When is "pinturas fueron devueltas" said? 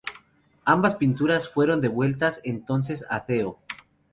0.95-2.41